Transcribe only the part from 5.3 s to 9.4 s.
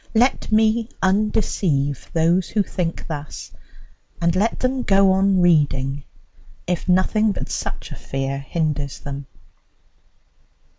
reading, if nothing but such a fear hinders them.